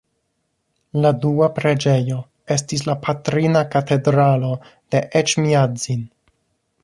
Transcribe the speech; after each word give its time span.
La 1.05 1.09
dua 1.25 1.49
preĝejo 1.57 2.17
estis 2.55 2.85
la 2.87 2.95
Patrina 3.05 3.63
Katedralo 3.75 4.51
de 4.95 5.03
Eĉmiadzin. 5.21 6.01